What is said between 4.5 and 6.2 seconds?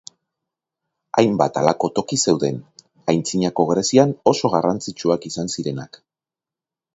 garrantzitsuak izan zirenak.